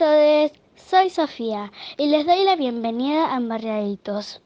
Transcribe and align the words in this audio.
Soy 0.00 1.10
Sofía 1.10 1.70
y 1.98 2.06
les 2.06 2.24
doy 2.24 2.42
la 2.44 2.56
bienvenida 2.56 3.34
a 3.34 3.36
Embarriaditos, 3.36 4.40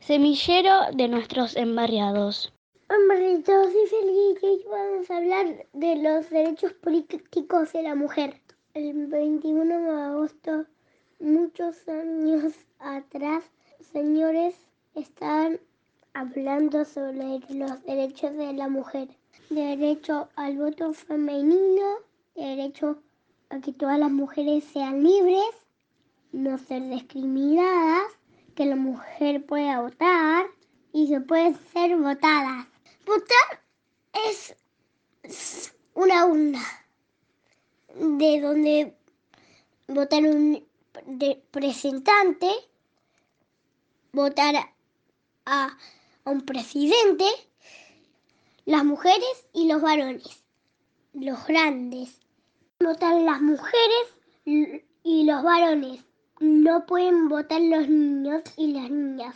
semillero 0.00 0.72
de 0.94 1.08
nuestros 1.08 1.54
embarriados. 1.54 2.54
Embarriaditos, 2.88 3.72
soy 3.72 3.86
feliz 3.88 4.42
y 4.42 4.46
hoy 4.46 4.64
vamos 4.70 5.10
a 5.10 5.18
hablar 5.18 5.66
de 5.74 5.96
los 5.96 6.30
derechos 6.30 6.72
políticos 6.72 7.74
de 7.74 7.82
la 7.82 7.94
mujer. 7.94 8.40
El 8.72 9.08
21 9.08 9.82
de 9.82 10.02
agosto, 10.02 10.64
muchos 11.20 11.86
años 11.88 12.54
atrás, 12.78 13.44
señores 13.92 14.54
estaban 14.94 15.60
hablando 16.14 16.86
sobre 16.86 17.40
los 17.50 17.82
derechos 17.84 18.34
de 18.34 18.54
la 18.54 18.68
mujer. 18.68 19.08
Derecho 19.50 20.30
al 20.36 20.56
voto 20.56 20.94
femenino, 20.94 21.96
derecho 22.34 23.02
a 23.50 23.60
que 23.60 23.72
todas 23.72 23.98
las 23.98 24.10
mujeres 24.10 24.64
sean 24.64 25.02
libres, 25.02 25.44
no 26.32 26.58
ser 26.58 26.88
discriminadas, 26.88 28.12
que 28.54 28.64
la 28.64 28.76
mujer 28.76 29.44
pueda 29.44 29.80
votar 29.80 30.46
y 30.92 31.08
se 31.08 31.20
pueden 31.20 31.56
ser 31.72 31.96
votadas. 31.96 32.66
Votar 33.04 33.62
es 34.28 34.56
una 35.94 36.26
urna 36.26 36.62
de 37.94 38.40
donde 38.40 38.96
votar 39.88 40.22
un 40.24 40.66
representante, 41.06 42.50
votar 44.12 44.54
a 45.44 45.76
un 46.24 46.40
presidente, 46.42 47.26
las 48.64 48.84
mujeres 48.84 49.46
y 49.52 49.68
los 49.68 49.80
varones, 49.80 50.42
los 51.12 51.46
grandes. 51.46 52.25
Votan 52.80 53.24
las 53.24 53.40
mujeres 53.40 54.14
y 54.44 55.24
los 55.24 55.42
varones. 55.42 56.04
No 56.40 56.84
pueden 56.84 57.28
votar 57.28 57.60
los 57.62 57.88
niños 57.88 58.42
y 58.58 58.74
las 58.74 58.90
niñas, 58.90 59.34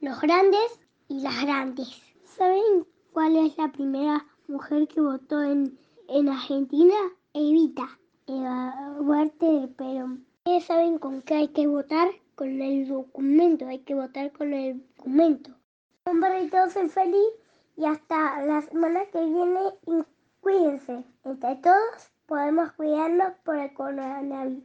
los 0.00 0.20
grandes 0.20 0.78
y 1.08 1.20
las 1.20 1.42
grandes. 1.42 1.88
¿Saben 2.24 2.86
cuál 3.12 3.36
es 3.36 3.56
la 3.56 3.72
primera 3.72 4.26
mujer 4.46 4.86
que 4.88 5.00
votó 5.00 5.42
en, 5.42 5.78
en 6.08 6.28
Argentina? 6.28 6.94
Evita, 7.32 7.98
Eva 8.26 8.74
Huerte 9.00 9.70
pero 9.78 10.18
¿Saben 10.60 10.98
con 10.98 11.22
qué 11.22 11.34
hay 11.34 11.48
que 11.48 11.66
votar? 11.66 12.10
Con 12.34 12.60
el 12.60 12.86
documento, 12.86 13.66
hay 13.66 13.78
que 13.78 13.94
votar 13.94 14.32
con 14.32 14.52
el 14.52 14.86
documento. 14.96 15.50
Un 16.04 16.20
barrito, 16.20 16.68
soy 16.68 16.90
feliz 16.90 17.32
y 17.76 17.86
hasta 17.86 18.44
la 18.44 18.60
semana 18.60 19.06
que 19.06 19.24
viene 19.24 19.60
cuídense. 20.40 21.04
Entre 21.24 21.56
todos 21.56 22.11
podemos 22.26 22.72
cuidarnos 22.72 23.32
por 23.44 23.58
el 23.58 23.72
coronavirus. 23.74 24.62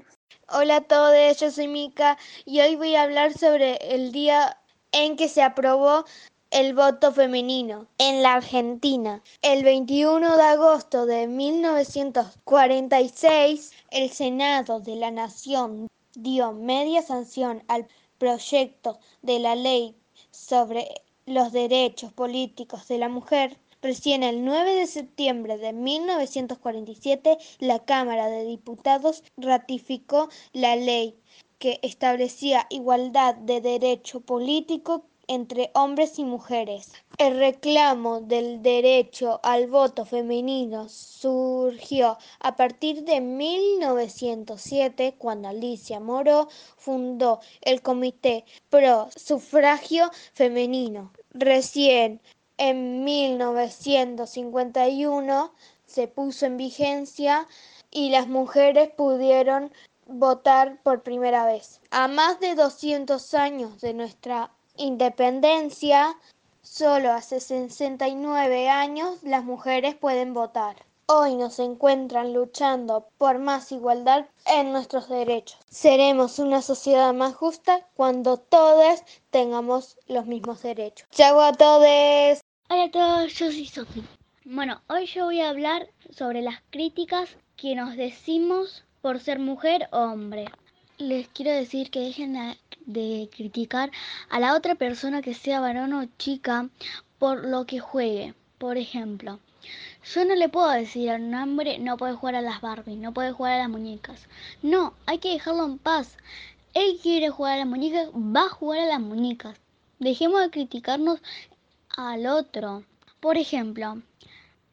Hola 0.49 0.77
a 0.77 0.81
todos, 0.81 1.39
yo 1.39 1.51
soy 1.51 1.67
Mika 1.67 2.17
y 2.45 2.61
hoy 2.61 2.75
voy 2.75 2.95
a 2.95 3.03
hablar 3.03 3.37
sobre 3.37 3.75
el 3.93 4.11
día 4.11 4.57
en 4.91 5.17
que 5.17 5.27
se 5.27 5.43
aprobó 5.43 6.05
el 6.51 6.73
voto 6.73 7.11
femenino 7.11 7.87
en 7.97 8.23
la 8.23 8.35
Argentina. 8.35 9.21
El 9.41 9.63
21 9.63 10.37
de 10.37 10.43
agosto 10.43 11.05
de 11.05 11.27
1946, 11.27 13.73
el 13.91 14.09
Senado 14.11 14.79
de 14.79 14.95
la 14.95 15.11
Nación 15.11 15.89
dio 16.15 16.53
media 16.53 17.01
sanción 17.01 17.61
al 17.67 17.85
proyecto 18.17 18.97
de 19.21 19.39
la 19.39 19.55
ley 19.55 19.93
sobre 20.31 20.87
los 21.25 21.51
derechos 21.51 22.13
políticos 22.13 22.87
de 22.87 22.97
la 22.97 23.09
mujer, 23.09 23.57
recién 23.87 24.21
el 24.21 24.43
9 24.43 24.75
de 24.75 24.85
septiembre 24.85 25.57
de 25.57 25.71
1947 25.71 27.37
la 27.59 27.79
Cámara 27.79 28.27
de 28.27 28.43
Diputados 28.43 29.23
ratificó 29.37 30.27
la 30.51 30.75
ley 30.75 31.15
que 31.57 31.79
establecía 31.83 32.67
igualdad 32.69 33.35
de 33.35 33.61
derecho 33.61 34.19
político 34.19 35.05
entre 35.27 35.71
hombres 35.73 36.19
y 36.19 36.25
mujeres. 36.25 36.91
El 37.17 37.37
reclamo 37.37 38.19
del 38.19 38.61
derecho 38.61 39.39
al 39.41 39.67
voto 39.67 40.05
femenino 40.05 40.89
surgió 40.89 42.17
a 42.39 42.57
partir 42.57 43.03
de 43.05 43.21
1907 43.21 45.15
cuando 45.17 45.47
Alicia 45.47 46.01
Moró 46.01 46.49
fundó 46.75 47.39
el 47.61 47.81
Comité 47.81 48.43
Pro 48.69 49.07
Sufragio 49.15 50.11
Femenino. 50.33 51.13
Recién 51.31 52.21
en 52.57 53.03
1951 53.03 55.53
se 55.85 56.07
puso 56.07 56.45
en 56.45 56.57
vigencia 56.57 57.47
y 57.91 58.09
las 58.09 58.27
mujeres 58.27 58.89
pudieron 58.89 59.71
votar 60.07 60.81
por 60.83 61.03
primera 61.03 61.45
vez. 61.45 61.81
A 61.91 62.07
más 62.07 62.39
de 62.39 62.55
200 62.55 63.33
años 63.33 63.81
de 63.81 63.93
nuestra 63.93 64.51
independencia, 64.75 66.17
solo 66.61 67.11
hace 67.11 67.39
69 67.39 68.69
años 68.69 69.21
las 69.23 69.43
mujeres 69.43 69.95
pueden 69.95 70.33
votar. 70.33 70.85
Hoy 71.09 71.35
nos 71.35 71.59
encuentran 71.59 72.33
luchando 72.33 73.07
por 73.17 73.39
más 73.39 73.71
igualdad 73.71 74.25
en 74.45 74.73
nuestros 74.73 75.07
derechos. 75.07 75.57
Seremos 75.69 76.37
una 76.37 76.61
sociedad 76.61 77.13
más 77.13 77.33
justa 77.33 77.87
cuando 77.95 78.35
todas 78.35 79.05
tengamos 79.29 79.97
los 80.07 80.25
mismos 80.25 80.63
derechos. 80.63 81.07
¡Chao 81.11 81.39
a 81.39 81.53
todos! 81.53 82.41
Hola 82.69 82.83
a 82.83 82.91
todos, 82.91 83.33
yo 83.35 83.49
soy 83.49 83.65
Sofi. 83.65 84.03
Bueno, 84.43 84.81
hoy 84.87 85.05
yo 85.05 85.23
voy 85.23 85.39
a 85.39 85.49
hablar 85.49 85.87
sobre 86.09 86.41
las 86.41 86.61
críticas 86.69 87.37
que 87.55 87.75
nos 87.75 87.95
decimos 87.95 88.83
por 89.01 89.21
ser 89.21 89.39
mujer 89.39 89.87
o 89.93 89.99
hombre. 89.99 90.47
Les 90.97 91.29
quiero 91.29 91.51
decir 91.51 91.89
que 91.89 92.01
dejen 92.01 92.57
de 92.85 93.29
criticar 93.33 93.89
a 94.29 94.41
la 94.41 94.53
otra 94.53 94.75
persona 94.75 95.21
que 95.21 95.33
sea 95.33 95.61
varón 95.61 95.93
o 95.93 96.09
chica 96.17 96.67
por 97.17 97.45
lo 97.45 97.65
que 97.65 97.79
juegue. 97.79 98.33
Por 98.57 98.75
ejemplo, 98.75 99.39
yo 100.13 100.25
no 100.25 100.35
le 100.35 100.49
puedo 100.49 100.69
decir 100.69 101.09
a 101.09 101.15
un 101.15 101.33
hombre 101.35 101.79
no 101.79 101.95
puede 101.95 102.15
jugar 102.15 102.35
a 102.35 102.41
las 102.41 102.59
Barbie, 102.59 102.97
no 102.97 103.13
puede 103.13 103.31
jugar 103.31 103.53
a 103.53 103.59
las 103.59 103.69
muñecas. 103.69 104.27
No, 104.61 104.93
hay 105.05 105.19
que 105.19 105.31
dejarlo 105.31 105.63
en 105.63 105.77
paz. 105.77 106.17
Él 106.73 106.99
quiere 107.01 107.29
jugar 107.29 107.53
a 107.53 107.59
las 107.59 107.67
muñecas, 107.67 108.09
va 108.09 108.47
a 108.47 108.49
jugar 108.49 108.81
a 108.81 108.87
las 108.87 108.99
muñecas. 108.99 109.57
Dejemos 109.99 110.41
de 110.41 110.49
criticarnos 110.49 111.21
al 111.97 112.27
otro. 112.27 112.85
Por 113.19 113.37
ejemplo, 113.37 114.01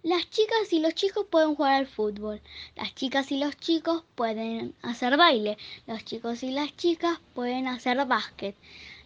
las 0.02 0.28
chicas 0.28 0.72
y 0.72 0.78
los 0.78 0.94
chicos 0.94 1.26
pueden 1.28 1.54
jugar 1.54 1.72
al 1.72 1.86
fútbol. 1.86 2.40
Las 2.76 2.94
chicas 2.94 3.32
y 3.32 3.38
los 3.38 3.56
chicos 3.56 4.04
pueden 4.14 4.74
hacer 4.82 5.16
baile. 5.16 5.56
Los 5.86 6.04
chicos 6.04 6.42
y 6.42 6.50
las 6.50 6.76
chicas 6.76 7.18
pueden 7.34 7.66
hacer 7.66 8.04
básquet. 8.06 8.54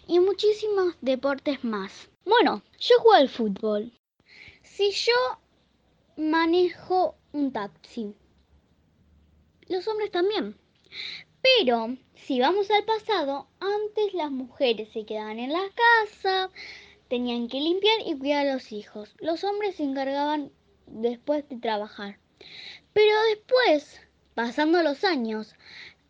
Y 0.08 0.18
muchísimos 0.18 0.96
deportes 1.00 1.62
más. 1.64 2.10
Bueno, 2.24 2.62
yo 2.78 2.98
juego 2.98 3.14
al 3.14 3.28
fútbol. 3.28 3.92
Si 4.62 4.90
yo 4.90 5.14
manejo 6.16 7.14
un 7.32 7.52
taxi, 7.52 8.14
los 9.68 9.86
hombres 9.86 10.10
también. 10.10 10.58
Pero 11.40 11.96
si 12.16 12.40
vamos 12.40 12.70
al 12.70 12.84
pasado, 12.84 13.46
antes 13.60 14.12
las 14.14 14.30
mujeres 14.30 14.88
se 14.92 15.06
quedaban 15.06 15.38
en 15.38 15.52
la 15.52 15.62
casa, 15.74 16.50
tenían 17.08 17.48
que 17.48 17.60
limpiar 17.60 18.00
y 18.06 18.16
cuidar 18.16 18.46
a 18.46 18.52
los 18.52 18.72
hijos. 18.72 19.14
Los 19.18 19.44
hombres 19.44 19.76
se 19.76 19.82
encargaban 19.82 20.52
después 20.86 21.48
de 21.48 21.56
trabajar. 21.56 22.18
Pero 22.92 23.14
después, 23.30 24.00
pasando 24.34 24.82
los 24.82 25.04
años, 25.04 25.54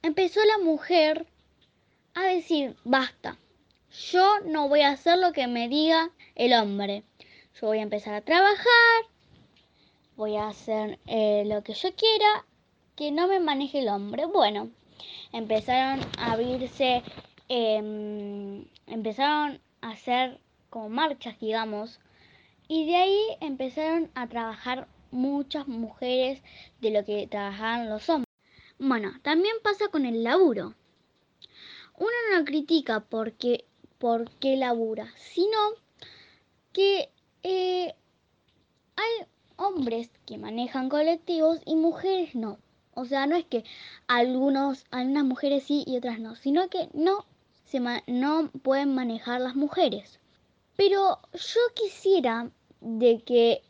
empezó 0.03 0.45
la 0.45 0.59
mujer 0.59 1.27
a 2.15 2.25
decir, 2.25 2.77
basta, 2.85 3.39
yo 4.13 4.41
no 4.41 4.69
voy 4.69 4.83
a 4.83 4.91
hacer 4.91 5.19
lo 5.19 5.33
que 5.33 5.47
me 5.47 5.69
diga 5.69 6.11
el 6.35 6.53
hombre. 6.53 7.05
Yo 7.61 7.69
voy 7.69 7.79
a 7.79 7.83
empezar 7.83 8.15
a 8.15 8.21
trabajar, 8.21 9.05
voy 10.17 10.37
a 10.37 10.49
hacer 10.49 10.99
eh, 11.07 11.45
lo 11.47 11.63
que 11.63 11.75
yo 11.75 11.95
quiera, 11.95 12.45
que 12.97 13.11
no 13.11 13.29
me 13.29 13.41
maneje 13.41 13.81
el 13.81 13.89
hombre. 13.89 14.27
Bueno, 14.27 14.71
empezaron 15.33 16.01
a 16.19 16.33
abrirse, 16.33 17.03
em, 17.49 18.65
empezaron 18.87 19.61
a 19.81 19.91
hacer 19.91 20.39
como 20.71 20.89
marchas, 20.89 21.39
digamos, 21.41 22.01
y 22.69 22.87
de 22.87 22.97
ahí 22.97 23.21
empezaron 23.41 24.11
a 24.15 24.29
trabajar 24.29 24.89
muchas 25.11 25.67
mujeres 25.69 26.43
de 26.81 26.91
lo 26.91 27.05
que 27.05 27.27
trabajaban 27.27 27.89
los 27.89 28.09
hombres. 28.09 28.29
Bueno, 28.79 29.13
también 29.23 29.57
pasa 29.63 29.89
con 29.89 30.05
el 30.05 30.23
laburo. 30.23 30.75
Uno 31.97 32.13
no 32.33 32.45
critica 32.45 33.01
porque, 33.01 33.65
por 33.99 34.31
qué 34.39 34.57
labura, 34.57 35.13
sino 35.17 35.59
que 36.73 37.11
eh, 37.43 37.95
hay 38.97 39.27
hombres 39.57 40.11
que 40.27 40.39
manejan 40.39 40.89
colectivos 40.89 41.61
y 41.65 41.75
mujeres 41.75 42.35
no. 42.35 42.59
O 42.95 43.05
sea, 43.05 43.27
no 43.27 43.37
es 43.37 43.45
que 43.45 43.65
algunos, 44.07 44.85
algunas 44.91 45.25
mujeres 45.25 45.65
sí 45.65 45.85
y 45.87 45.97
otras 45.97 46.21
no, 46.21 46.37
sino 46.37 46.69
que 46.69 46.89
no, 46.93 47.25
se 47.65 47.81
no 48.07 48.51
pueden 48.63 48.95
manejar 48.95 49.41
las 49.41 49.57
mujeres. 49.57 50.21
Pero 50.79 51.19
yo 51.33 51.61
quisiera 51.75 52.53
de 52.81 53.21
que 53.25 53.63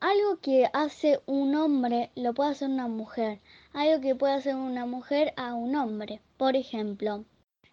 algo 0.00 0.40
que 0.40 0.68
hace 0.72 1.20
un 1.26 1.54
hombre 1.54 2.10
lo 2.16 2.34
puede 2.34 2.50
hacer 2.50 2.68
una 2.68 2.88
mujer. 2.88 3.38
Algo 3.72 4.00
que 4.00 4.16
puede 4.16 4.34
hacer 4.34 4.56
una 4.56 4.84
mujer 4.84 5.32
a 5.36 5.54
un 5.54 5.76
hombre. 5.76 6.20
Por 6.36 6.56
ejemplo, 6.56 7.24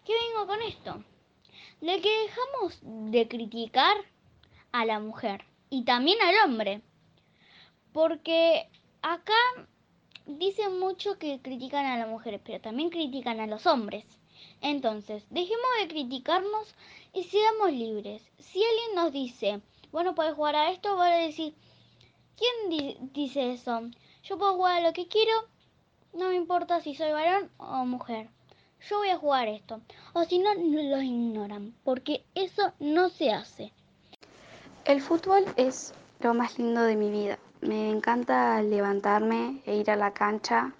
¿qué 0.04 0.12
vengo 0.12 0.46
con 0.46 0.62
esto? 0.62 1.04
De 1.80 2.00
que 2.00 2.08
dejamos 2.20 2.78
de 3.10 3.26
criticar 3.26 3.96
a 4.70 4.84
la 4.84 5.00
mujer 5.00 5.44
y 5.70 5.82
también 5.82 6.18
al 6.22 6.48
hombre. 6.48 6.80
Porque 7.92 8.70
acá 9.02 9.42
dicen 10.24 10.78
mucho 10.78 11.18
que 11.18 11.40
critican 11.42 11.84
a 11.84 11.98
las 11.98 12.08
mujeres, 12.08 12.40
pero 12.44 12.60
también 12.60 12.90
critican 12.90 13.40
a 13.40 13.48
los 13.48 13.66
hombres. 13.66 14.04
Entonces, 14.60 15.24
dejemos 15.30 15.66
de 15.80 15.88
criticarnos 15.88 16.74
y 17.12 17.24
seamos 17.24 17.72
libres. 17.72 18.22
Si 18.38 18.62
alguien 18.62 18.94
nos 18.94 19.12
dice, 19.12 19.60
bueno, 19.92 20.14
puedes 20.14 20.34
jugar 20.34 20.56
a 20.56 20.70
esto, 20.70 20.96
voy 20.96 21.08
a 21.08 21.16
decir, 21.16 21.54
¿quién 22.36 23.10
dice 23.12 23.52
eso? 23.52 23.82
Yo 24.24 24.38
puedo 24.38 24.54
jugar 24.54 24.78
a 24.78 24.86
lo 24.86 24.92
que 24.92 25.06
quiero, 25.08 25.32
no 26.12 26.28
me 26.28 26.36
importa 26.36 26.80
si 26.80 26.94
soy 26.94 27.12
varón 27.12 27.50
o 27.58 27.84
mujer. 27.84 28.28
Yo 28.88 28.98
voy 28.98 29.10
a 29.10 29.18
jugar 29.18 29.48
esto. 29.48 29.80
O 30.12 30.24
si 30.24 30.38
no, 30.38 30.54
los 30.54 31.02
ignoran, 31.02 31.74
porque 31.84 32.24
eso 32.34 32.72
no 32.78 33.08
se 33.08 33.32
hace. 33.32 33.72
El 34.84 35.00
fútbol 35.00 35.44
es 35.56 35.94
lo 36.20 36.34
más 36.34 36.58
lindo 36.58 36.82
de 36.82 36.96
mi 36.96 37.10
vida. 37.10 37.38
Me 37.60 37.90
encanta 37.90 38.62
levantarme 38.62 39.62
e 39.66 39.76
ir 39.76 39.90
a 39.90 39.96
la 39.96 40.12
cancha 40.12 40.74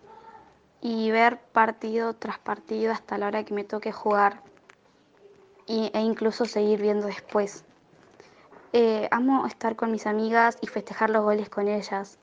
y 0.81 1.11
ver 1.11 1.41
partido 1.53 2.15
tras 2.15 2.39
partido 2.39 2.93
hasta 2.93 3.19
la 3.19 3.27
hora 3.27 3.45
que 3.45 3.55
me 3.55 3.65
toque 3.65 3.93
jugar 3.93 4.43
e 5.67 6.01
incluso 6.01 6.47
seguir 6.47 6.81
viendo 6.81 7.07
después. 7.07 7.65
Eh, 8.73 9.09
amo 9.11 9.47
estar 9.47 9.77
con 9.77 9.91
mis 9.93 10.07
amigas 10.07 10.57
y 10.63 10.67
festejar 10.67 11.11
los 11.11 11.25
goles 11.25 11.49
con 11.49 11.69
ellas. 11.69 12.19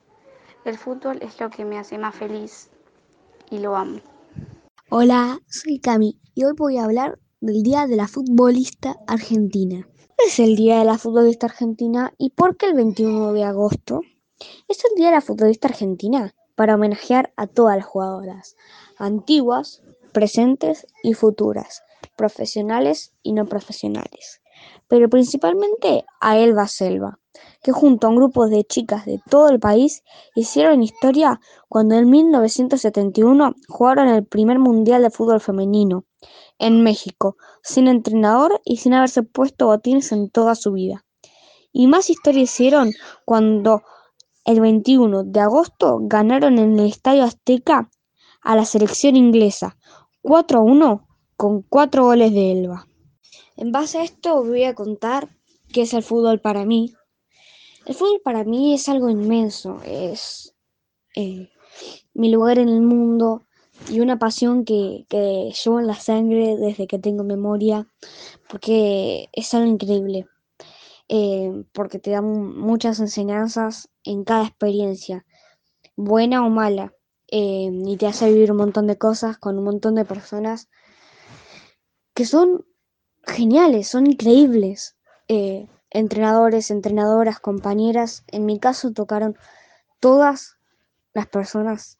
El 0.64 0.78
fútbol 0.78 1.18
es 1.22 1.40
lo 1.40 1.50
que 1.50 1.64
me 1.64 1.78
hace 1.78 1.98
más 1.98 2.14
feliz 2.14 2.70
y 3.50 3.58
lo 3.58 3.76
amo. 3.76 4.00
Hola, 4.90 5.38
soy 5.48 5.78
Cami 5.78 6.18
y 6.34 6.44
hoy 6.44 6.54
voy 6.56 6.78
a 6.78 6.84
hablar 6.84 7.18
del 7.40 7.62
Día 7.62 7.86
de 7.86 7.96
la 7.96 8.08
Futbolista 8.08 8.96
Argentina. 9.06 9.86
Es 10.24 10.38
el 10.40 10.56
Día 10.56 10.78
de 10.78 10.84
la 10.84 10.98
Futbolista 10.98 11.46
Argentina 11.46 12.12
y 12.18 12.30
¿por 12.30 12.56
qué 12.56 12.66
el 12.66 12.74
21 12.74 13.32
de 13.32 13.44
agosto? 13.44 14.00
Es 14.66 14.84
el 14.84 14.96
Día 14.96 15.06
de 15.06 15.16
la 15.16 15.20
Futbolista 15.20 15.68
Argentina 15.68 16.34
para 16.56 16.74
homenajear 16.74 17.32
a 17.36 17.46
todas 17.46 17.76
las 17.76 17.86
jugadoras, 17.86 18.56
antiguas, 18.98 19.82
presentes 20.12 20.86
y 21.02 21.14
futuras, 21.14 21.82
profesionales 22.16 23.12
y 23.22 23.34
no 23.34 23.46
profesionales, 23.46 24.40
pero 24.88 25.08
principalmente 25.08 26.04
a 26.20 26.38
Elba 26.38 26.66
Selva, 26.66 27.20
que 27.62 27.72
junto 27.72 28.06
a 28.06 28.10
un 28.10 28.16
grupo 28.16 28.48
de 28.48 28.64
chicas 28.64 29.04
de 29.04 29.20
todo 29.28 29.50
el 29.50 29.60
país 29.60 30.02
hicieron 30.34 30.82
historia 30.82 31.40
cuando 31.68 31.94
en 31.96 32.08
1971 32.08 33.54
jugaron 33.68 34.08
el 34.08 34.24
primer 34.24 34.58
Mundial 34.58 35.02
de 35.02 35.10
Fútbol 35.10 35.40
Femenino 35.40 36.04
en 36.58 36.82
México, 36.82 37.36
sin 37.62 37.88
entrenador 37.88 38.60
y 38.64 38.78
sin 38.78 38.94
haberse 38.94 39.22
puesto 39.22 39.66
botines 39.66 40.12
en 40.12 40.30
toda 40.30 40.54
su 40.54 40.72
vida. 40.72 41.04
Y 41.72 41.88
más 41.88 42.08
historia 42.08 42.42
hicieron 42.42 42.92
cuando 43.26 43.82
el 44.46 44.60
21 44.60 45.24
de 45.24 45.40
agosto 45.40 45.98
ganaron 46.02 46.58
en 46.58 46.78
el 46.78 46.86
Estadio 46.86 47.24
Azteca 47.24 47.90
a 48.40 48.54
la 48.54 48.64
selección 48.64 49.16
inglesa 49.16 49.76
4 50.22 50.60
a 50.60 50.62
1 50.62 51.08
con 51.36 51.62
4 51.62 52.04
goles 52.04 52.32
de 52.32 52.52
Elba. 52.52 52.86
En 53.56 53.72
base 53.72 53.98
a 53.98 54.04
esto 54.04 54.44
voy 54.44 54.62
a 54.62 54.74
contar 54.74 55.28
qué 55.72 55.82
es 55.82 55.94
el 55.94 56.04
fútbol 56.04 56.40
para 56.40 56.64
mí. 56.64 56.94
El 57.86 57.94
fútbol 57.94 58.20
para 58.24 58.44
mí 58.44 58.72
es 58.72 58.88
algo 58.88 59.10
inmenso, 59.10 59.80
es 59.84 60.54
eh, 61.16 61.50
mi 62.14 62.30
lugar 62.30 62.60
en 62.60 62.68
el 62.68 62.82
mundo 62.82 63.46
y 63.88 63.98
una 63.98 64.18
pasión 64.18 64.64
que, 64.64 65.06
que 65.08 65.52
llevo 65.52 65.80
en 65.80 65.88
la 65.88 65.94
sangre 65.94 66.56
desde 66.56 66.86
que 66.86 67.00
tengo 67.00 67.24
memoria, 67.24 67.88
porque 68.48 69.28
es 69.32 69.52
algo 69.54 69.66
increíble. 69.66 70.26
Eh, 71.08 71.64
porque 71.72 72.00
te 72.00 72.10
dan 72.10 72.56
muchas 72.56 72.98
enseñanzas 72.98 73.88
en 74.06 74.24
cada 74.24 74.46
experiencia, 74.46 75.26
buena 75.96 76.44
o 76.44 76.50
mala, 76.50 76.94
eh, 77.28 77.70
y 77.72 77.96
te 77.96 78.06
hace 78.06 78.32
vivir 78.32 78.52
un 78.52 78.58
montón 78.58 78.86
de 78.86 78.98
cosas 78.98 79.36
con 79.38 79.58
un 79.58 79.64
montón 79.64 79.96
de 79.96 80.04
personas 80.04 80.68
que 82.14 82.24
son 82.24 82.64
geniales, 83.24 83.88
son 83.88 84.06
increíbles. 84.06 84.96
Eh, 85.28 85.66
entrenadores, 85.90 86.70
entrenadoras, 86.70 87.40
compañeras, 87.40 88.24
en 88.28 88.46
mi 88.46 88.60
caso 88.60 88.92
tocaron 88.92 89.36
todas 90.00 90.56
las 91.14 91.26
personas 91.26 91.98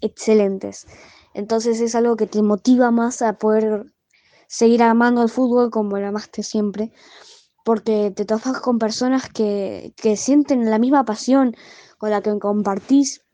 excelentes. 0.00 0.86
Entonces 1.34 1.80
es 1.80 1.94
algo 1.94 2.16
que 2.16 2.26
te 2.26 2.42
motiva 2.42 2.90
más 2.90 3.22
a 3.22 3.34
poder 3.34 3.92
seguir 4.46 4.82
amando 4.82 5.22
el 5.22 5.28
fútbol 5.28 5.70
como 5.70 5.98
lo 5.98 6.06
amaste 6.06 6.42
siempre 6.42 6.92
porque 7.64 8.12
te 8.14 8.26
topas 8.26 8.60
con 8.60 8.78
personas 8.78 9.28
que, 9.30 9.94
sienten 10.16 10.70
la 10.70 10.78
misma 10.78 11.04
pasión 11.04 11.56
con 11.98 12.10
la 12.10 12.20
que 12.22 12.38
compartís 12.38 13.24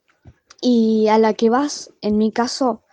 y 0.63 1.09
a 1.09 1.19
la 1.19 1.35
que 1.35 1.51
vas, 1.51 1.93
en 2.01 2.17
mi 2.17 2.31
caso, 2.33 2.85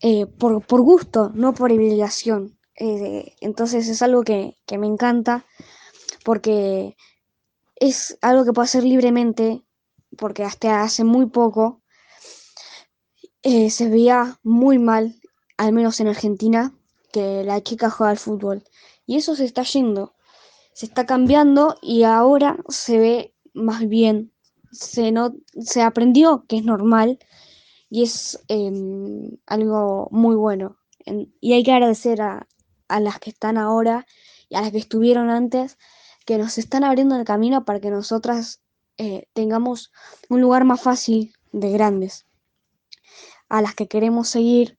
eh, 0.00 0.26
por, 0.26 0.62
gusto, 0.82 1.32
no 1.34 1.52
por 1.52 1.72
obligación. 1.72 2.58
Eh, 2.78 3.34
entonces 3.40 3.88
es 3.88 4.02
algo 4.02 4.22
que, 4.22 4.56
me 4.78 4.86
encanta 4.86 5.44
porque 6.24 6.96
es 7.74 8.16
algo 8.22 8.44
que 8.44 8.52
puedo 8.52 8.64
hacer 8.64 8.84
libremente, 8.84 9.64
porque 10.16 10.44
hasta 10.44 10.82
hace 10.82 11.02
muy 11.02 11.26
poco 11.26 11.82
eh, 13.42 13.70
se 13.70 13.88
veía 13.88 14.38
muy 14.44 14.78
mal, 14.78 15.16
al 15.56 15.72
menos 15.72 15.98
en 15.98 16.08
Argentina, 16.08 16.72
que 17.12 17.42
la 17.42 17.60
chica 17.62 17.90
juega 17.90 18.10
al 18.10 18.18
fútbol. 18.18 18.62
Y 19.06 19.16
eso 19.16 19.34
se 19.34 19.44
está 19.44 19.62
yendo 19.62 20.15
se 20.76 20.84
está 20.84 21.06
cambiando 21.06 21.78
y 21.80 22.02
ahora 22.02 22.58
se 22.68 22.98
ve 22.98 23.34
más 23.54 23.88
bien, 23.88 24.30
se, 24.70 25.10
no, 25.10 25.34
se 25.58 25.80
aprendió 25.80 26.44
que 26.46 26.58
es 26.58 26.64
normal 26.64 27.18
y 27.88 28.02
es 28.02 28.44
em, 28.48 29.38
algo 29.46 30.08
muy 30.10 30.36
bueno. 30.36 30.76
y 31.40 31.54
hay 31.54 31.62
que 31.62 31.72
agradecer 31.72 32.20
a, 32.20 32.46
las 32.90 33.18
que 33.20 33.30
están 33.30 33.56
ahora 33.56 34.06
y 34.50 34.56
a 34.56 34.60
las 34.60 34.70
que 34.70 34.76
estuvieron 34.76 35.30
antes, 35.30 35.78
que 36.26 36.36
nos 36.36 36.58
están 36.58 36.84
abriendo 36.84 37.16
el 37.16 37.24
camino 37.24 37.64
para 37.64 37.80
que 37.80 37.90
nosotras 37.90 38.60
eh, 38.98 39.28
tengamos 39.32 39.92
un 40.28 40.42
lugar 40.42 40.64
más 40.64 40.82
fácil 40.82 41.32
de 41.52 41.70
grandes. 41.70 42.26
A 43.48 43.62
las 43.62 43.74
que 43.74 43.88
queremos 43.88 44.28
seguir 44.28 44.78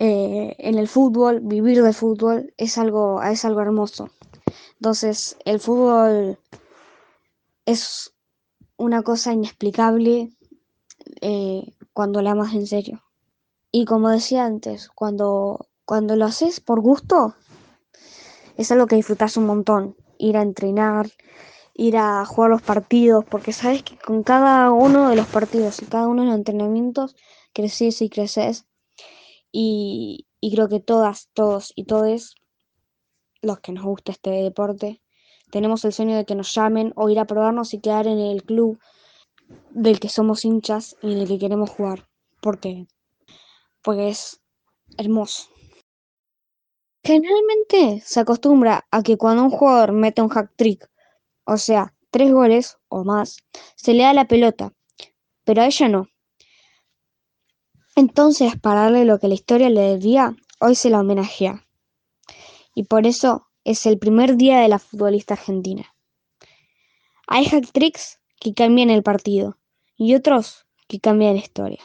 eh, 0.00 0.56
en 0.58 0.76
el 0.76 0.88
fútbol, 0.88 1.38
vivir 1.40 1.84
del 1.84 1.94
fútbol, 1.94 2.52
es 2.56 2.78
algo, 2.78 3.22
es 3.22 3.44
algo 3.44 3.60
hermoso. 3.60 4.10
Entonces, 4.80 5.36
el 5.44 5.58
fútbol 5.58 6.38
es 7.66 8.14
una 8.76 9.02
cosa 9.02 9.32
inexplicable 9.32 10.30
eh, 11.20 11.74
cuando 11.92 12.22
la 12.22 12.30
amas 12.30 12.54
en 12.54 12.66
serio. 12.66 13.02
Y 13.72 13.86
como 13.86 14.08
decía 14.08 14.44
antes, 14.44 14.88
cuando, 14.88 15.66
cuando 15.84 16.14
lo 16.14 16.26
haces 16.26 16.60
por 16.60 16.80
gusto, 16.80 17.34
es 18.56 18.70
algo 18.70 18.86
que 18.86 18.96
disfrutas 18.96 19.36
un 19.36 19.46
montón. 19.46 19.96
Ir 20.16 20.36
a 20.36 20.42
entrenar, 20.42 21.10
ir 21.74 21.96
a 21.96 22.24
jugar 22.24 22.50
los 22.50 22.62
partidos, 22.62 23.24
porque 23.24 23.52
sabes 23.52 23.82
que 23.82 23.98
con 23.98 24.22
cada 24.22 24.70
uno 24.70 25.10
de 25.10 25.16
los 25.16 25.26
partidos 25.26 25.82
y 25.82 25.86
cada 25.86 26.06
uno 26.06 26.22
de 26.22 26.28
los 26.28 26.36
entrenamientos 26.36 27.16
creces 27.52 28.00
y 28.00 28.08
creces. 28.08 28.66
Y, 29.50 30.28
y 30.40 30.54
creo 30.54 30.68
que 30.68 30.78
todas, 30.78 31.30
todos 31.34 31.72
y 31.74 31.84
todes 31.84 32.36
los 33.42 33.60
que 33.60 33.72
nos 33.72 33.84
gusta 33.84 34.12
este 34.12 34.30
deporte, 34.30 35.00
tenemos 35.50 35.84
el 35.84 35.92
sueño 35.92 36.16
de 36.16 36.24
que 36.24 36.34
nos 36.34 36.54
llamen 36.54 36.92
o 36.96 37.08
ir 37.08 37.18
a 37.18 37.24
probarnos 37.24 37.72
y 37.72 37.80
quedar 37.80 38.06
en 38.06 38.18
el 38.18 38.42
club 38.42 38.78
del 39.70 39.98
que 40.00 40.08
somos 40.08 40.44
hinchas 40.44 40.96
y 41.02 41.14
del 41.14 41.28
que 41.28 41.38
queremos 41.38 41.70
jugar. 41.70 42.08
Porque, 42.40 42.86
porque 43.82 44.08
es 44.08 44.40
hermoso. 44.96 45.48
Generalmente 47.02 48.02
se 48.04 48.20
acostumbra 48.20 48.86
a 48.90 49.02
que 49.02 49.16
cuando 49.16 49.44
un 49.44 49.50
jugador 49.50 49.92
mete 49.92 50.20
un 50.20 50.28
hack 50.28 50.52
trick, 50.56 50.90
o 51.44 51.56
sea, 51.56 51.94
tres 52.10 52.30
goles 52.32 52.76
o 52.88 53.04
más, 53.04 53.38
se 53.76 53.94
le 53.94 54.02
da 54.02 54.12
la 54.12 54.26
pelota, 54.26 54.74
pero 55.44 55.62
a 55.62 55.66
ella 55.66 55.88
no. 55.88 56.08
Entonces, 57.96 58.52
para 58.60 58.82
darle 58.82 59.04
lo 59.04 59.18
que 59.18 59.28
la 59.28 59.34
historia 59.34 59.70
le 59.70 59.80
debía, 59.80 60.36
hoy 60.60 60.74
se 60.74 60.90
la 60.90 61.00
homenajea 61.00 61.67
y 62.78 62.84
por 62.84 63.08
eso 63.08 63.48
es 63.64 63.86
el 63.86 63.98
primer 63.98 64.36
día 64.36 64.60
de 64.60 64.68
la 64.68 64.78
futbolista 64.78 65.34
argentina. 65.34 65.92
Hay 67.26 67.44
hack 67.46 67.72
tricks 67.72 68.20
que 68.38 68.54
cambian 68.54 68.88
el 68.88 69.02
partido 69.02 69.58
y 69.96 70.14
otros 70.14 70.64
que 70.86 71.00
cambian 71.00 71.34
la 71.34 71.40
historia. 71.40 71.80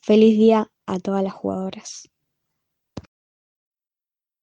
Feliz 0.00 0.36
día 0.36 0.70
a 0.84 0.98
todas 0.98 1.24
las 1.24 1.32
jugadoras. 1.32 2.10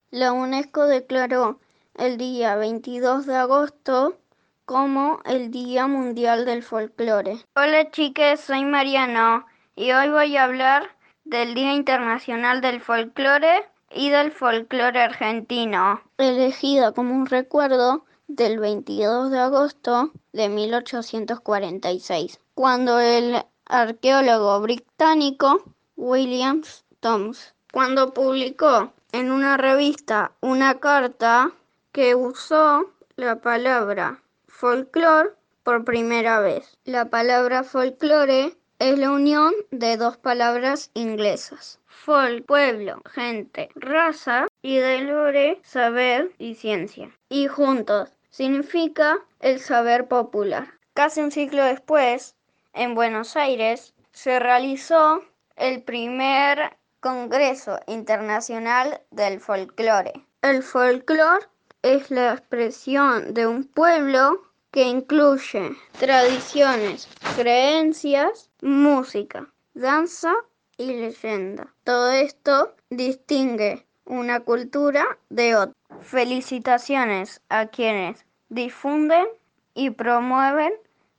La 0.10 0.34
UNESCO 0.34 0.88
declaró 0.88 1.60
el 1.94 2.18
día 2.18 2.56
22 2.56 3.28
de 3.28 3.36
agosto 3.36 4.18
como 4.66 5.20
el 5.24 5.52
Día 5.52 5.86
Mundial 5.86 6.46
del 6.46 6.64
Folclore. 6.64 7.46
Hola 7.56 7.92
chicas, 7.92 8.40
soy 8.40 8.66
Mariano 8.66 9.46
y 9.76 9.92
hoy 9.92 10.10
voy 10.10 10.36
a 10.36 10.46
hablar 10.46 10.98
del 11.26 11.54
Día 11.54 11.74
Internacional 11.74 12.62
del 12.62 12.82
Folclore 12.82 13.75
y 13.92 14.10
del 14.10 14.32
folclore 14.32 15.02
argentino, 15.02 16.02
elegida 16.18 16.92
como 16.92 17.14
un 17.14 17.26
recuerdo 17.26 18.06
del 18.28 18.60
22 18.60 19.32
de 19.32 19.40
agosto 19.40 20.12
de 20.34 20.50
1846, 20.50 22.40
cuando 22.54 23.00
el 23.00 23.44
arqueólogo 23.66 24.60
británico 24.62 25.64
William 25.96 26.64
Thoms, 27.00 27.54
cuando 27.72 28.14
publicó 28.14 28.92
en 29.12 29.32
una 29.32 29.58
revista 29.58 30.32
una 30.42 30.80
carta 30.80 31.52
que 31.92 32.16
usó 32.16 32.92
la 33.16 33.38
palabra 33.38 34.22
folclore 34.48 35.32
por 35.64 35.86
primera 35.86 36.40
vez. 36.40 36.78
La 36.84 37.10
palabra 37.10 37.64
folclore 37.64 38.58
es 38.80 39.00
la 39.00 39.12
unión 39.12 39.54
de 39.72 39.98
dos 39.98 40.18
palabras 40.18 40.92
inglesas. 40.94 41.80
Folk, 42.04 42.46
pueblo, 42.46 43.02
gente, 43.06 43.70
raza 43.76 44.48
y 44.62 44.78
de 44.78 45.02
lore, 45.02 45.60
saber 45.64 46.32
y 46.38 46.56
ciencia. 46.56 47.10
Y 47.30 47.48
juntos 47.48 48.10
significa 48.30 49.18
el 49.40 49.60
saber 49.60 50.08
popular. 50.08 50.68
Casi 50.94 51.22
un 51.22 51.32
siglo 51.32 51.64
después, 51.64 52.36
en 52.74 52.96
Buenos 52.96 53.36
Aires, 53.36 53.94
se 54.12 54.40
realizó 54.40 55.24
el 55.56 55.82
primer 55.82 56.78
Congreso 57.00 57.80
Internacional 57.88 59.02
del 59.12 59.40
Folclore. 59.40 60.14
El 60.42 60.64
folclore 60.64 61.46
es 61.82 62.12
la 62.12 62.34
expresión 62.34 63.34
de 63.34 63.48
un 63.48 63.64
pueblo 63.64 64.42
que 64.72 64.84
incluye 64.84 65.72
tradiciones, 66.00 67.08
creencias, 67.36 68.50
música, 68.62 69.48
danza 69.74 70.34
y 70.78 70.94
leyenda. 70.94 71.74
Todo 71.84 72.12
esto 72.12 72.76
distingue 72.90 73.86
una 74.06 74.42
cultura 74.42 75.18
de 75.30 75.56
otra. 75.56 75.76
Felicitaciones 76.02 77.42
a 77.50 77.68
quienes 77.68 78.26
difunden 78.50 79.26
y 79.74 79.90
promueven 79.90 80.74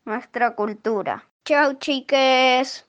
nuestra 0.04 0.54
cultura. 0.54 1.28
Chao 1.44 1.74
chiques. 1.74 2.86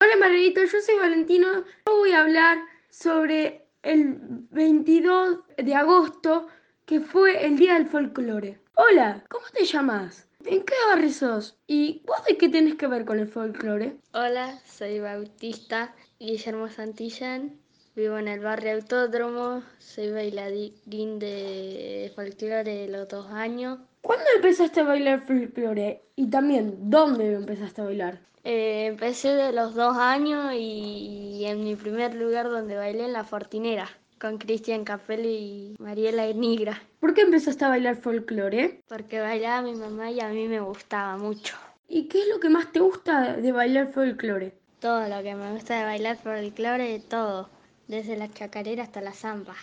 Hola 0.00 0.16
Margarito, 0.18 0.62
yo 0.64 0.80
soy 0.80 0.96
Valentino. 0.98 1.64
Yo 1.86 1.96
voy 1.96 2.12
a 2.12 2.20
hablar 2.20 2.58
sobre 2.90 3.66
el 3.82 4.18
22 4.50 5.40
de 5.56 5.74
agosto, 5.74 6.48
que 6.86 7.00
fue 7.00 7.44
el 7.44 7.56
Día 7.56 7.74
del 7.74 7.86
Folclore. 7.86 8.60
Hola, 8.74 9.24
¿cómo 9.28 9.44
te 9.52 9.64
llamas? 9.64 10.26
¿En 10.44 10.64
qué 10.64 10.74
barrio 10.88 11.10
sos? 11.10 11.56
¿Y 11.66 12.02
vos 12.04 12.24
de 12.26 12.36
qué 12.36 12.48
tenés 12.48 12.74
que 12.74 12.88
ver 12.88 13.04
con 13.04 13.18
el 13.20 13.28
folclore? 13.28 13.96
Hola, 14.12 14.58
soy 14.66 14.98
Bautista 14.98 15.94
Guillermo 16.18 16.68
Santillán. 16.68 17.60
Vivo 17.94 18.18
en 18.18 18.26
el 18.26 18.40
barrio 18.40 18.72
Autódromo. 18.72 19.62
Soy 19.78 20.10
bailarín 20.10 21.18
de 21.18 22.10
folclore 22.16 22.64
de 22.64 22.88
los 22.88 23.08
dos 23.08 23.30
años. 23.30 23.78
¿Cuándo 24.00 24.24
empezaste 24.34 24.80
a 24.80 24.84
bailar 24.84 25.26
folclore? 25.26 26.02
Y 26.16 26.28
también, 26.28 26.90
¿dónde 26.90 27.34
empezaste 27.34 27.80
a 27.80 27.84
bailar? 27.84 28.20
Eh, 28.42 28.86
empecé 28.86 29.34
de 29.34 29.52
los 29.52 29.74
dos 29.74 29.96
años 29.96 30.52
y 30.54 31.44
en 31.44 31.62
mi 31.62 31.76
primer 31.76 32.14
lugar 32.14 32.50
donde 32.50 32.76
bailé 32.76 33.04
en 33.04 33.12
la 33.12 33.22
Fortinera 33.22 33.88
con 34.22 34.38
Cristian 34.38 34.84
Capelli 34.84 35.34
y 35.34 35.74
Mariela 35.80 36.32
Nigra. 36.32 36.80
¿Por 37.00 37.12
qué 37.12 37.22
empezaste 37.22 37.64
a 37.64 37.70
bailar 37.70 37.96
folclore? 37.96 38.80
Porque 38.86 39.18
bailaba 39.18 39.62
mi 39.62 39.74
mamá 39.74 40.12
y 40.12 40.20
a 40.20 40.28
mí 40.28 40.46
me 40.46 40.60
gustaba 40.60 41.16
mucho. 41.16 41.56
¿Y 41.88 42.06
qué 42.06 42.22
es 42.22 42.28
lo 42.28 42.38
que 42.38 42.48
más 42.48 42.70
te 42.70 42.78
gusta 42.78 43.34
de 43.34 43.50
bailar 43.50 43.92
folclore? 43.92 44.54
Todo 44.78 45.08
lo 45.08 45.24
que 45.24 45.34
me 45.34 45.50
gusta 45.50 45.76
de 45.76 45.82
bailar 45.82 46.18
folclore, 46.18 47.00
todo, 47.00 47.50
desde 47.88 48.16
la 48.16 48.32
chacarera 48.32 48.84
hasta 48.84 49.00
la 49.00 49.12
zamba. 49.12 49.56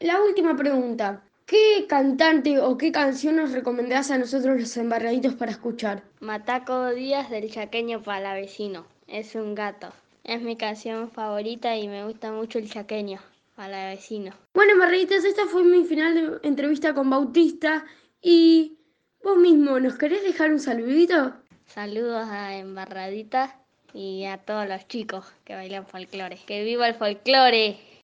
La 0.00 0.22
última 0.22 0.56
pregunta. 0.56 1.22
¿Qué 1.44 1.84
cantante 1.86 2.60
o 2.60 2.78
qué 2.78 2.90
canción 2.90 3.36
nos 3.36 3.52
recomendás 3.52 4.10
a 4.10 4.16
nosotros 4.16 4.58
los 4.58 4.74
embarraditos 4.78 5.34
para 5.34 5.50
escuchar? 5.50 6.02
Mataco 6.20 6.94
Díaz 6.94 7.28
del 7.28 7.50
Chaqueño 7.50 8.02
Palavecino. 8.02 8.86
Es 9.06 9.34
un 9.34 9.54
gato. 9.54 9.92
Es 10.24 10.40
mi 10.40 10.56
canción 10.56 11.10
favorita 11.10 11.76
y 11.76 11.88
me 11.88 12.06
gusta 12.06 12.32
mucho 12.32 12.58
el 12.58 12.70
chaqueño 12.70 13.20
palavecino. 13.58 14.32
Bueno, 14.54 14.74
embarraditos, 14.74 15.24
esta 15.24 15.46
fue 15.46 15.64
mi 15.64 15.84
final 15.84 16.14
de 16.14 16.48
entrevista 16.48 16.94
con 16.94 17.10
Bautista. 17.10 17.84
Y 18.22 18.78
vos 19.20 19.36
mismo, 19.36 19.80
¿nos 19.80 19.98
querés 19.98 20.22
dejar 20.22 20.52
un 20.52 20.60
saludito? 20.60 21.34
Saludos 21.66 22.28
a 22.28 22.56
Embarradita 22.56 23.60
y 23.92 24.26
a 24.26 24.38
todos 24.38 24.68
los 24.68 24.86
chicos 24.86 25.24
que 25.44 25.56
bailan 25.56 25.88
folclore. 25.88 26.38
¡Que 26.46 26.62
viva 26.62 26.86
el 26.86 26.94
folclore! 26.94 27.87